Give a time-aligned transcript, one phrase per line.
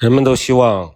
[0.00, 0.94] 人们都希望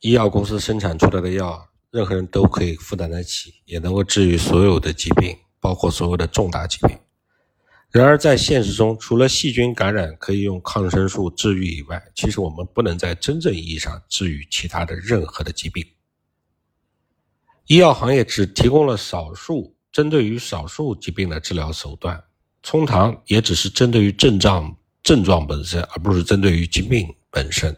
[0.00, 6.98] 医药公司生产出来的药，任何人都可以负担得起，也能够治愈所有的疾病，包括所有的重大疾病。
[7.92, 15.86] 然而，在现实中，除了细菌感染可以用抗生素治愈以外，其实我们不能在真正意义上治愈其他的任何的疾病。
[17.66, 22.20] 医药行业只提供了少数针对于少数疾病的治疗手段，
[22.60, 27.76] 通常也只是针对于症状症状本身，而不是针对于疾病本身。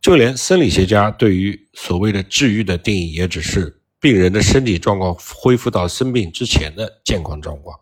[0.00, 7.78] 就连生理学家对于所谓的治愈的定义，也只是病人的身体状况恢复到生病之前的健康状况。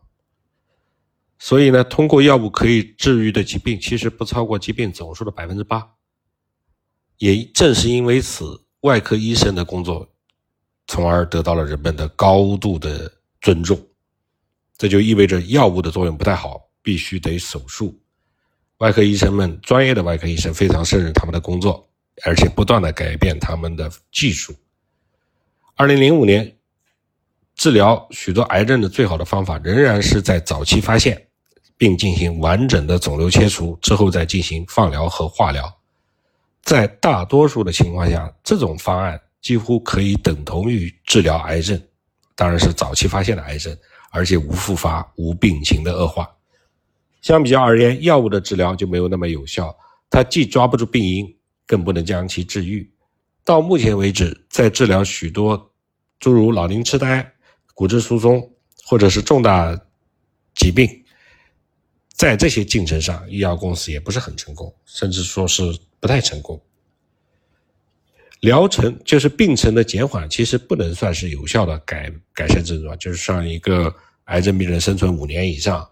[1.38, 5.86] 所以呢，通过药物可以治愈的疾病，其实不超过疾病总数的百分之八。
[7.18, 10.08] 也正是因为此，外科医生的工作，
[10.86, 13.78] 从而得到了人们的高度的尊重。
[14.78, 17.98] 这就意味着药物的作用不太好，必须得手术。
[18.78, 21.88] 外科医生们，专业的外科医生非常胜任他们的工作。
[22.24, 24.54] 而且不断的改变他们的技术。
[25.74, 26.56] 二零零五年，
[27.54, 31.26] 治疗许多癌症的最好的方法仍然是在早期发现，
[31.76, 35.70] 并进行完整的肿瘤切除之后再进行放疗和化疗。
[36.62, 41.80] 在大多数的情况下，这种方案几乎可以等同于治疗癌症，
[42.34, 43.76] 当然是早期发现的癌症，
[44.10, 46.28] 而且无复发、无病情的恶化。
[47.20, 49.76] 相比较而言，药物的治疗就没有那么有效，
[50.08, 51.36] 它既抓不住病因。
[51.66, 52.88] 更不能将其治愈。
[53.44, 55.72] 到目前为止，在治疗许多
[56.18, 57.32] 诸如老龄痴呆、
[57.74, 58.52] 骨质疏松
[58.84, 59.76] 或者是重大
[60.54, 60.88] 疾病，
[62.12, 65.62] 在这些进程上，医药公司也不是很成功，甚至说是
[66.00, 66.60] 不太成功。
[68.40, 73.94] 疗程就是病程的减缓，其实不能算是有效的改改善症状，就是让一个
[74.24, 75.88] 癌症病人生存五年以上，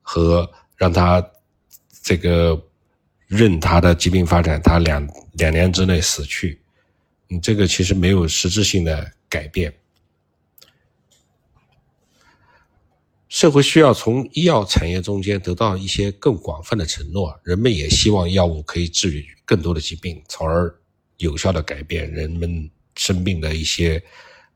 [0.00, 1.26] 和让他
[2.02, 2.62] 这个。
[3.32, 6.60] 任他的疾病发展，他两两年之内死去，
[7.28, 9.72] 你这个其实没有实质性的改变。
[13.30, 20.70] 社会需要从医药产业中间得到一些更广泛的承诺，人们也希望药物可以治愈更多的疾病，从而
[21.16, 24.02] 有效的改变人们生病的一些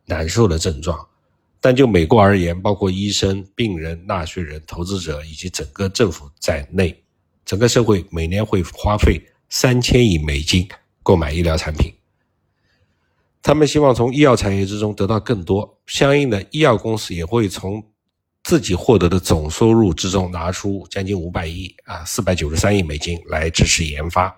[0.05, 1.09] 难受的症状。
[1.63, 7.03] 但就美国而言，包括医生、病人、纳税人、投资者以及整个政府在内。
[7.47, 10.69] 整个社会每年会花费三千亿美金
[11.05, 11.95] 购买医疗产品，
[13.41, 17.81] 他们希望从医药产业之中得到更多，相应的医药公司也会从
[18.43, 24.37] 自己获得的总收入之中拿出将近五百亿啊，四百九十三亿美金来支持研发，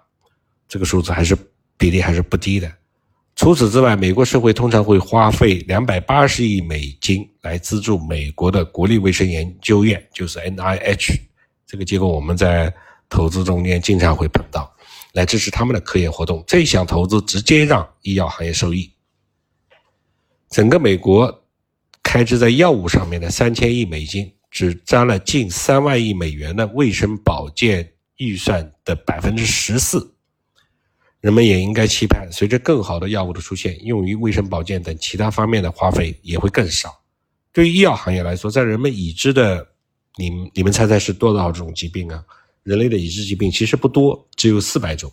[0.69, 1.35] 这个数字还是
[1.79, 2.71] 比例还是不低的。
[3.35, 11.19] 除此之外，美国社会通常会花费两百八十亿美金来资助美国的国立卫生研究院，就是 NIH
[11.67, 12.71] 这个结构，我们在。
[13.09, 14.75] 投资中间经常会碰到，
[15.13, 16.45] 来支持他们的科研活动。
[16.47, 18.93] 这一项投资直接让医药行业受益。
[20.51, 21.45] 整个美国
[22.03, 30.15] 开支在药物上面的三千亿美金，只占了近三万亿美元的卫生保健预算的百分之十四。
[31.21, 37.03] 人们也应该期盼，随着更好的药物的出现，用于卫生保健等其他方面的花费也会更少。
[37.53, 39.67] 对于医药行业来说，在人们已知的，
[40.17, 42.23] 你你们猜猜是多少种疾病啊？
[42.69, 45.11] 人类的已知疾病其实不多，只有四百种。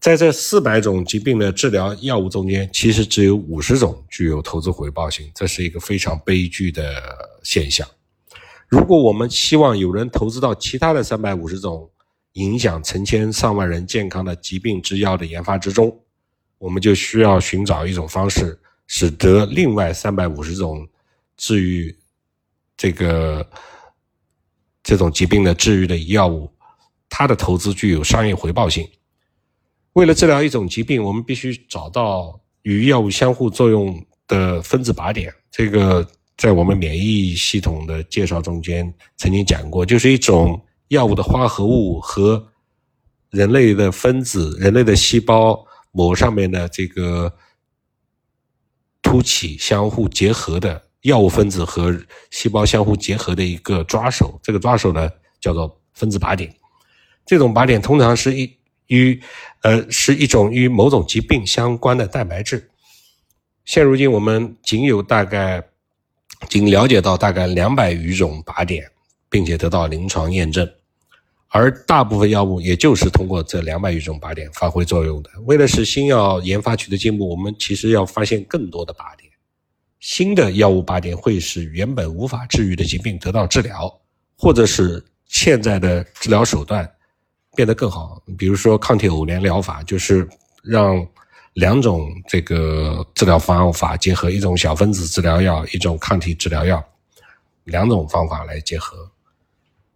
[0.00, 6.82] 在这四百种疾病的治疗药物中间，其实只有五十种具有投资回报性，这是一个非常悲剧的
[7.42, 7.86] 现象。
[8.68, 11.90] 如果我们希望有人投资到其他的三百五十种
[12.32, 15.94] 影响成千上万人健康的疾病之药的研发之中，
[16.56, 20.88] 我们就需要寻找一种方式，使得另外三百五十种
[21.36, 21.94] 治愈
[22.78, 23.46] 这个。
[24.88, 26.50] 这种疾病的治愈的药物，
[27.10, 28.88] 它的投资具有商业回报性。
[29.92, 35.30] 为了治疗一种疾病，我们必须找到与药物相互作用的分子靶点。
[35.50, 42.42] 这个在我们免疫系统的介绍中间曾经讲过，就是一种药物的化合物和
[43.28, 47.30] 人类的分子、人类的细胞膜上面的这个
[49.02, 50.87] 凸起相互结合的。
[51.02, 51.96] 药物分子和
[52.30, 55.08] 细胞相互结合的一个抓手，这个抓手呢
[55.40, 56.52] 叫做分子靶点。
[57.24, 58.50] 这种靶点通常是一
[58.86, 59.20] 与
[59.62, 62.70] 呃是一种与某种疾病相关的蛋白质。
[63.64, 65.62] 现如今我们仅有大概
[66.48, 68.90] 仅了解到大概两百余种靶点，
[69.28, 70.66] 并且得到临床验证，
[71.48, 75.30] 而大部分药物也就是通过这两百余种靶点发挥作用的。
[75.44, 79.27] 为了使新药研发取得进步，我们其实要发现更多的靶点。
[80.00, 83.92] 新的药物靶点会使原本无法治愈的疾病得到治疗，
[84.36, 86.88] 或者是现在的治疗手段
[87.56, 88.22] 变得更好。
[88.36, 90.28] 比如说抗体偶联疗法，就是
[90.62, 91.04] 让
[91.54, 96.84] 两种这个治疗方法结合，一种小分子治疗药，一种抗体治疗药，
[97.64, 99.10] 两种方法来结合。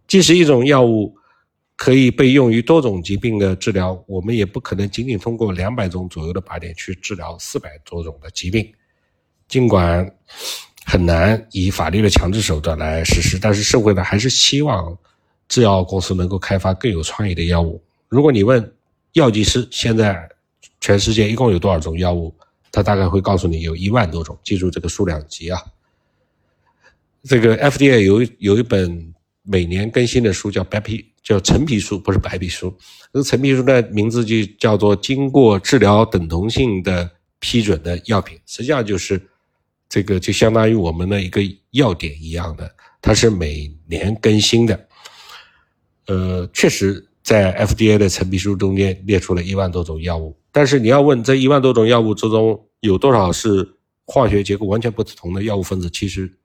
[0.05, 1.15] 即使一种药物
[1.77, 8.69] 可以被用于多种疾病的治疗，我们也不可能仅仅通过两百种左右的靶点去治疗四百多种的疾病。
[9.53, 10.11] 尽管
[10.83, 14.97] 很难以法律的强制手段来实施，但是社会呢还是希望
[15.47, 17.79] 制药公司能够开发更有创意的药物。
[18.09, 18.73] 如果你问
[19.11, 20.27] 药剂师现在
[20.81, 22.33] 全世界一共有多少种药物，
[22.71, 24.35] 他大概会告诉你有一万多种。
[24.43, 25.61] 记住这个数量级啊！
[27.23, 29.13] 这个 FDA 有有一本
[29.43, 32.75] 每年更新的书叫白皮叫陈皮书，不是白皮书。
[33.13, 37.07] 这个陈皮书的名字就叫做经过治疗等同性的
[37.39, 39.21] 批准的药品，实际上就是。
[39.93, 42.67] 这个就相当于我们的一个要点一样的，
[42.99, 44.87] 它是每年更新的。
[46.07, 53.75] 呃，确实在 FDA 的陈皮书中间列出了一万多种药物，但是你要问这一万多种药物之中有多少是
[54.07, 56.39] 化学结构完全不同的药物分子，其实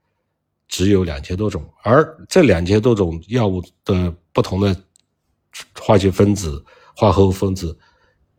[0.69, 4.77] 只有两千多种，而这两千多种药物的不同的
[5.81, 6.63] 化学分子、
[6.95, 7.79] 化合物分子，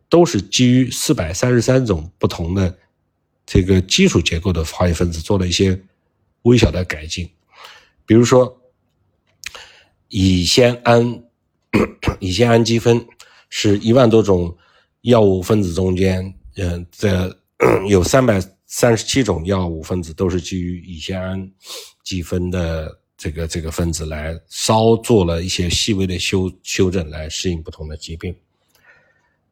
[0.08, 2.78] 都是基于四百三十三种不同的。
[3.52, 5.76] 这个基础结构的化学分子做了一些
[6.42, 7.28] 微小的改进，
[8.06, 8.62] 比如说
[10.06, 11.24] 乙酰胺，
[12.20, 13.04] 乙酰氨基酚
[13.48, 14.56] 是一万多种
[15.00, 17.36] 药物分子中间，嗯，这
[17.90, 21.50] 有三百三十七种药物分子都是基于乙酰氨
[22.04, 28.32] 基酚的这个这个分子来稍做了一些细微的修修正，来适应不同的疾病。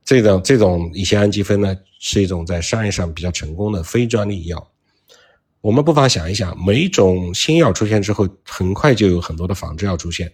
[0.08, 4.70] 这种这种乙酰氨基酚呢，是一种在商业上比较成功的非专利药。
[5.60, 10.32] 我们不妨想一想，每一种新药出现之后，很快就有很多的仿制药出现。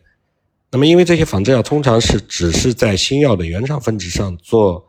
[0.70, 4.86] 那么，因为这些仿制药通常是只是在新药的原创分子上做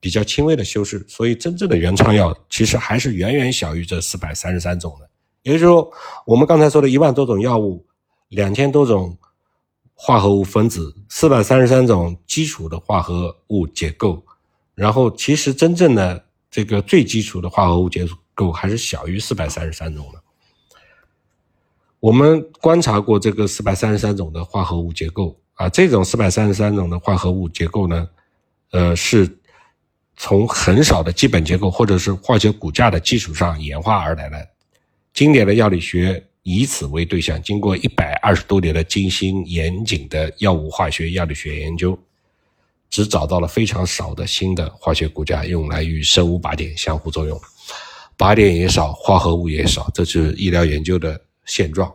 [0.00, 5.08] 比较轻微的修饰，所以真正的原创药其实还是远远小于这四百三十三种的。
[5.44, 5.88] 也就是说，
[6.26, 7.86] 我们刚才说的一万多种药物，
[8.30, 9.16] 两千多种。
[10.06, 14.22] 化合物分子四百三十三种基础的化合物结构，
[14.74, 20.20] 然后其实真正的这个最基础的化合物结构还是小于四百三十三种的。
[22.00, 28.06] 我们观察过这个四百三十三种的化合物结构啊，这种四百三十三种的化合物结构呢，
[28.72, 29.38] 呃，是
[30.18, 34.36] 从很少的基本结构或者是化学骨架的基础上演化而来的。
[35.14, 36.22] 经典的药理学。
[36.44, 41.98] 以此为对象，经过一百二十多年的精心严谨的药物化学、药理学研究，
[42.90, 47.40] 只找到了非常少的新的化学骨架用来与生物靶点相互作用，
[48.18, 51.90] 靶点也少，化合物也少，这是医疗研究的现状。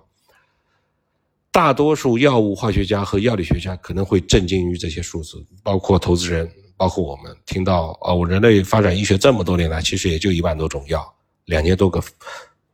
[1.51, 11.07] 大多数药物化学家和药理学家可能会震惊于这些数字，包括投资人，包括我们听到哦，人类发展医学这么多年来，其实也就一万多种药，
[11.45, 12.03] 两千多个，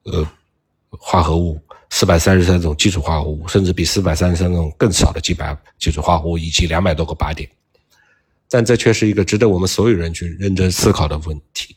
[0.04, 0.26] 呃。
[1.00, 1.60] 化合物
[1.90, 7.50] 四百三十三种基础化合物，甚至比四百三十三种更少的几百基础化合物以及两百多个靶点，
[8.50, 11.76] 但这却是一个值得我们所有人去认真思考的问题。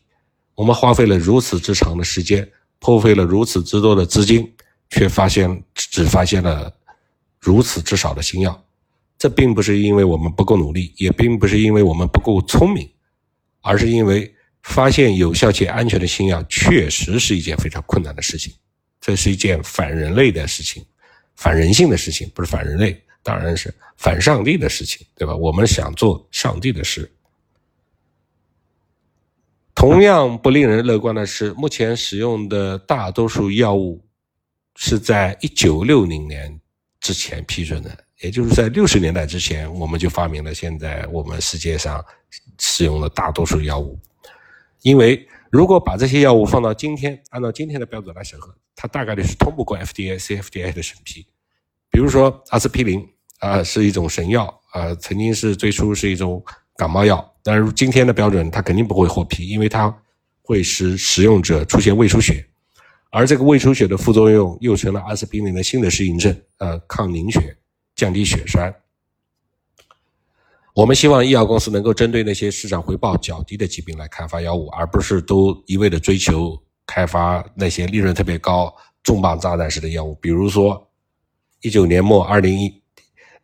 [0.54, 2.48] 我们花费了如此之长的时间，
[2.78, 4.52] 破费了如此之多的资金，
[4.90, 6.72] 却发现只发现了
[7.38, 8.64] 如此之少的新药。
[9.16, 12.88] 这并不是因为我们不够努力，也并不是因为我们不够聪明，
[13.60, 14.32] 而是因为
[14.62, 18.52] 发现有效且安全的新药确实是一件非常困难的事情。
[19.08, 20.84] 这是一件反人类的事情，
[21.34, 25.34] 反人性的事情，不是反人类，当然是反上帝的事情，对吧？
[25.34, 27.10] 我们想做上帝的事。
[29.74, 33.98] 同样不令人乐观的是，目前使用的大多数药物
[34.76, 36.60] 是在一九六零年
[37.00, 42.04] 之前批准的，也就是在六十年代之前，我们就发明了现在我们世界上
[42.58, 43.98] 使用的大多数药物，
[44.82, 45.26] 因为。
[45.50, 51.26] 如果把这些药物放到今天，按照今天的标准来审核，它大概率是通不过 FDA、CFDA 的审批。
[51.90, 53.06] 比如说阿司匹林
[53.40, 56.44] 啊，是一种神药啊，曾经是最初是一种
[56.76, 59.94] 感冒药，但是今天的标准它肯定不会获批，因为它
[60.42, 62.44] 会使使用者出现胃出血，
[63.10, 67.56] 而这个胃出血的副作用又成了阿司匹林的新的适应症，呃，抗凝血、
[67.96, 68.74] 降低血栓。
[70.78, 76.56] 我们希望医药公司能够针对那些市场回报较低的疾病来开发药物，而不是都一味的追求
[76.86, 80.14] 开发那些利润特别高、重磅炸弹式的药物。
[80.22, 80.88] 比如说，
[81.62, 82.72] 一九年末、二零一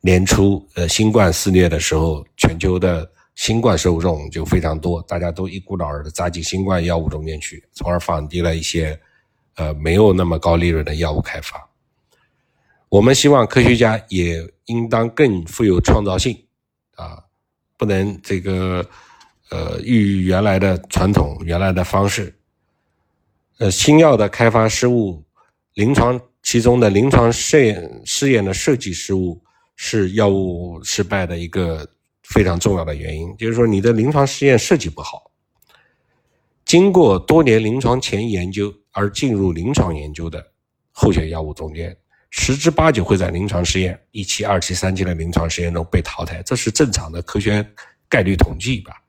[0.00, 8.96] 年初，呃，新冠肆虐的时候，全球的新冠受众就非常多，大家都一股脑儿的扎进新冠药物中间去，从而放低了一些，
[9.56, 11.68] 呃，没有那么高利润的药物开发。
[12.88, 16.38] 我们希望科学家也应当更富有创造性。
[16.94, 17.22] 啊，
[17.76, 18.84] 不能这个
[19.50, 22.34] 呃与原来的传统、原来的方式。
[23.58, 25.22] 呃，新药的开发失误，
[25.74, 29.40] 临床其中的临床试验试验的设计失误
[29.76, 31.88] 是药物失败的一个
[32.24, 33.36] 非常重要的原因。
[33.36, 35.30] 就是说，你的临床试验设计不好，
[36.64, 40.44] 经过多年临床前研究而进入临床研究的
[40.90, 41.96] 候选药物中间，
[42.36, 47.64] 十之八九会在临床试验一期、二期、三期的临床实验中被淘汰，这是正常的科学
[48.08, 49.00] 概率统计吧？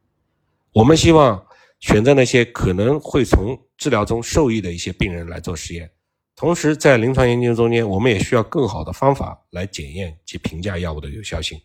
[0.72, 1.44] 我们希望。
[1.82, 5.88] 选择那些可能会从治疗中受益的一些病人来做实验，
[6.36, 11.60] 同时在临床研究中间，我们也需要更好的方法来检验及评价药物的有效性。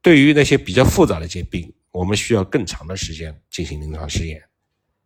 [0.00, 4.42] 对于那些比较复杂的疾病，我们需要更长的时间进行临床试验。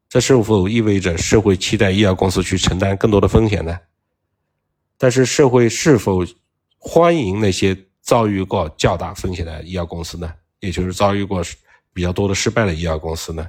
[0.09, 3.76] 这是否意味着社会期待医药公司去承担更多的风险呢？
[5.04, 6.25] 但是社会是否
[6.78, 10.32] 欢迎那些遭遇过较大风险的医药公司呢？
[10.61, 11.44] 也就是遭遇过
[11.92, 13.46] 比较多的失败的医药公司呢？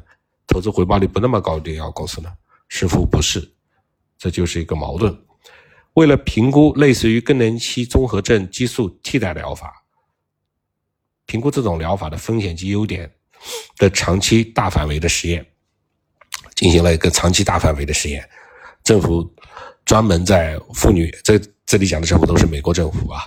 [0.47, 2.29] 投资回报率不那么高的医药公司呢？
[2.67, 3.53] 是否不是？
[4.17, 5.17] 这就是一个矛盾。
[5.93, 9.81] 为了评估类似于更年期综合症激素替代疗法，
[11.25, 13.09] 评估这种疗法的风险及优点
[13.77, 15.45] 的长期大范围的实验，
[16.53, 18.29] 进行了一个长期大范围的实验。
[18.83, 19.33] 政府
[19.85, 23.21] 专门在妇女这这里讲的政府都是美国政府啊，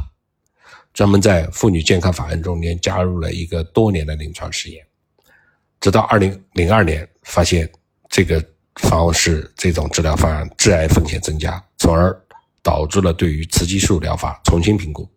[0.93, 4.85] 专门在妇女健康法案中间加入了一个多年的临床试验。
[5.81, 7.71] 直到二零零二年，发现
[8.09, 12.13] 这个方式这种治疗方案致癌风险增加，从而
[12.63, 15.09] 导致了对于雌激素疗法重新评估。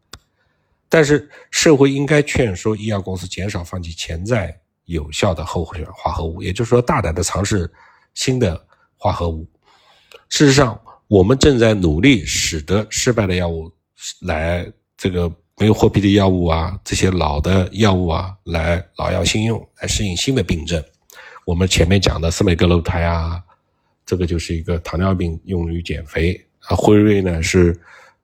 [0.88, 4.56] 但是，社会应该劝说医药公司减少放弃潜在
[4.86, 7.72] 有效的候选化合物，也就是说，大胆的尝试
[8.14, 8.64] 新的
[8.98, 9.50] 化合物。
[10.30, 10.80] 事实上，
[11.12, 13.70] 我们正在努力使得失败的药物
[14.22, 14.66] 来
[14.96, 15.30] 这个。
[15.60, 20.84] 没有获批的药物啊，这些老的药物啊，来老药新用，来适应新的病症。
[21.46, 23.40] 我们前面讲的司美格鲁肽啊，
[24.04, 26.76] 这个就是一个糖尿病用于减肥啊。
[26.76, 27.80] 辉瑞呢是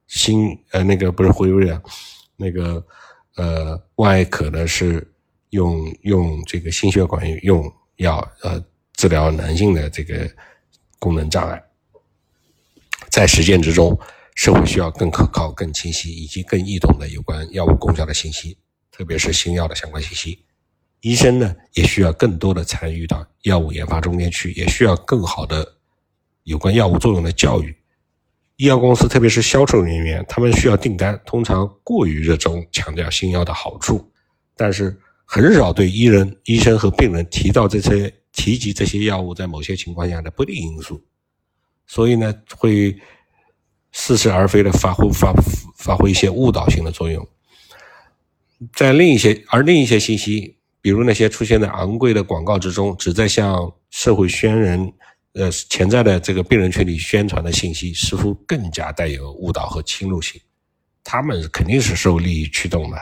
[0.08, 1.80] 新呃那个不是辉瑞啊，
[2.36, 2.84] 那个
[3.36, 5.08] 呃万艾可呢是
[5.52, 8.60] 用用这个心血管用药呃
[8.96, 10.28] 治疗男性的这个
[10.98, 11.64] 功能障碍，
[13.10, 13.98] 在实践之中。
[14.36, 18.56] 社会需要更可靠、更清晰以及更易懂的有关药物功效的信息，
[18.92, 20.46] 特别是新药的相关信息。
[21.02, 25.68] 医生呢，也需要更多的参与到药物研发中间去，也需要更好的
[26.44, 27.76] 有关药物作用的教育。
[28.58, 34.08] 医药公司，特别是销售人员，他们需要订单，通常过于热衷强调新药的好处，
[34.56, 34.96] 但是
[35.26, 41.04] 很少对医人、医生和病人提到这些提及这些药物在某些情况下的不利因素，
[41.88, 42.96] 所以呢，会。
[43.94, 45.34] 似是而非的发挥发
[45.76, 47.28] 发挥一些误导性的作用，
[48.74, 54.94] 在另一些而另一些信息，比如那些出现在昂贵的广告之中，旨在向社会宣人
[55.34, 60.40] 呃潜在的这个病人群体宣传的信息，似乎更加带有误导和侵入性。
[61.04, 62.98] 他们肯定是受利益驱动的，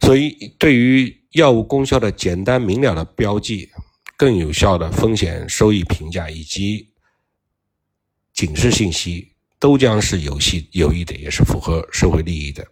[0.00, 3.68] 所以对于药物功效的简单明了的标记、
[4.16, 6.88] 更有效的风险收益评价以及。
[8.32, 12.62] 警示信息都将是有系有益的，也是符合社会利益的，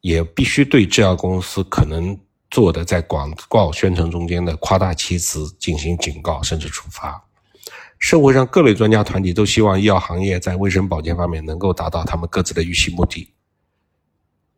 [0.00, 2.18] 也必须对制药公司可能
[2.50, 7.24] 做的在广告宣传中间的夸大其词进行警告甚至处罚。
[8.00, 13.32] 社会上各类专家团体都希望医药行业在卫生保健方面能够达到他们各自的预期目的。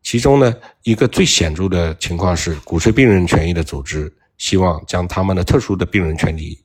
[0.02, 4.10] 其中呢，一个最显著的情况是鼓吹病人权益的组织
[4.42, 6.58] 希望将他们的特殊的病人权利。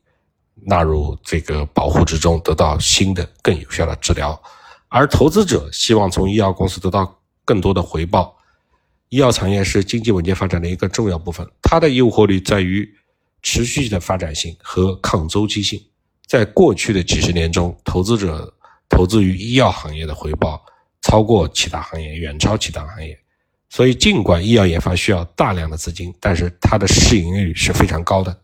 [0.66, 4.42] 纳入这个保护之中，得到新的更有效的治疗，
[4.88, 8.36] 而投资者希望从医药公司得到更多的回报。
[9.10, 12.92] 医药产业是经济稳健发展的一个重要部分，它的诱惑力在于
[13.44, 15.80] 持续的发展性和抗周期性。
[16.26, 18.52] 在过去的几十年中，投资者
[18.90, 20.66] 投资于医药行业的回报
[21.04, 23.16] 超过其他行业，远超其他行业。
[23.70, 28.36] 所以，尽管医药研发需要大量的资金，但是它的市盈率是非常高的。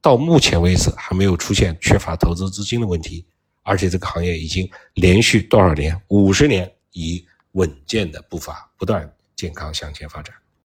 [0.00, 3.24] 到目前为止还没有出现缺乏投资资金的问题，
[3.62, 10.34] 而且这个行业已经连续多少年，五十年以稳健的步伐不断健康向前发展。